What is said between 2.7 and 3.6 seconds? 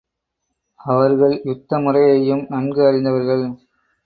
அறிந்தவர்கள்.